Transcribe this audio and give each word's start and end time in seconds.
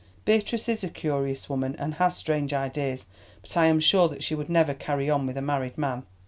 Beatrice 0.25 0.67
is 0.67 0.83
a 0.83 0.89
curious 0.89 1.47
woman, 1.47 1.75
and 1.77 1.93
has 1.93 2.17
strange 2.17 2.53
ideas, 2.55 3.05
but 3.43 3.55
I 3.55 3.65
am 3.67 3.79
sure 3.79 4.09
that 4.09 4.23
she 4.23 4.33
would 4.33 4.49
never 4.49 4.73
carry 4.73 5.11
on 5.11 5.27
with 5.27 5.37
a 5.37 5.43
married 5.43 5.77
man." 5.77 6.07